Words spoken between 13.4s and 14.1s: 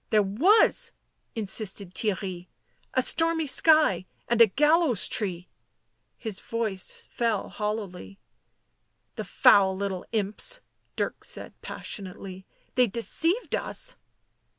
us